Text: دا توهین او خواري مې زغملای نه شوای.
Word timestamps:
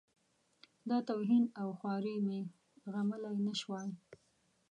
دا 0.89 0.97
توهین 1.09 1.43
او 1.61 1.67
خواري 1.79 2.15
مې 2.25 2.39
زغملای 2.83 3.37
نه 3.47 3.53
شوای. 3.59 3.89